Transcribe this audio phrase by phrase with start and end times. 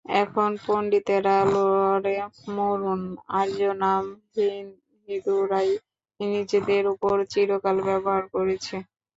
[0.21, 2.15] এখন পণ্ডিতেরা লড়ে
[2.55, 3.01] মরুন!
[3.39, 4.03] আর্য নাম
[5.07, 5.69] হিঁদুরাই
[6.19, 8.75] নিজেদের উপর চিরকাল ব্যবহার করেছে।